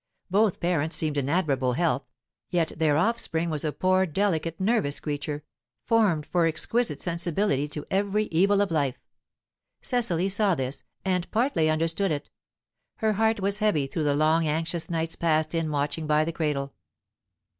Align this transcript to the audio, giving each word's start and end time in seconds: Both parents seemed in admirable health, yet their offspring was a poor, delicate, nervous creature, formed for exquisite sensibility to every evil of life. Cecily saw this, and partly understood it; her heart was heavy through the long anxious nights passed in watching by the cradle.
Both 0.31 0.59
parents 0.59 0.95
seemed 0.95 1.17
in 1.17 1.29
admirable 1.29 1.73
health, 1.73 2.07
yet 2.49 2.69
their 2.75 2.97
offspring 2.97 3.51
was 3.51 3.63
a 3.63 3.71
poor, 3.71 4.07
delicate, 4.07 4.59
nervous 4.59 4.99
creature, 4.99 5.43
formed 5.85 6.25
for 6.25 6.47
exquisite 6.47 6.99
sensibility 6.99 7.67
to 7.67 7.85
every 7.91 8.23
evil 8.31 8.61
of 8.61 8.71
life. 8.71 8.99
Cecily 9.83 10.27
saw 10.27 10.55
this, 10.55 10.81
and 11.05 11.29
partly 11.29 11.69
understood 11.69 12.09
it; 12.09 12.31
her 12.95 13.13
heart 13.13 13.39
was 13.41 13.59
heavy 13.59 13.85
through 13.85 14.05
the 14.05 14.15
long 14.15 14.47
anxious 14.47 14.89
nights 14.89 15.15
passed 15.15 15.53
in 15.53 15.69
watching 15.69 16.07
by 16.07 16.25
the 16.25 16.31
cradle. 16.33 16.73